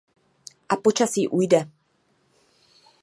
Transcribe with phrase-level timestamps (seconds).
[0.75, 1.61] A počasí ujde.